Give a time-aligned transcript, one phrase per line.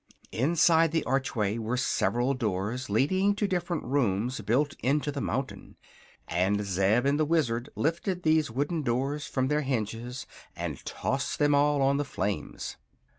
[0.31, 5.75] Inside the archway were several doors, leading to different rooms built into the mountain,
[6.27, 10.25] and Zeb and the Wizard lifted these wooden doors from their hinges
[10.55, 12.77] and tossed them all on the flames.